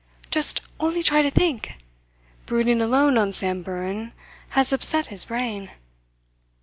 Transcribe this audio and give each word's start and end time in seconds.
"Just 0.31 0.61
only 0.79 1.03
try 1.03 1.21
to 1.21 1.29
think! 1.29 1.73
Brooding 2.47 2.81
alone 2.81 3.19
on 3.19 3.31
Samburan 3.31 4.13
has 4.49 4.73
upset 4.73 5.05
his 5.09 5.25
brain. 5.25 5.69